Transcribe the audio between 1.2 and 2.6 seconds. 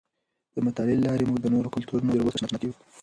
موږ د نورو کلتورونو او تجربو سره اشنا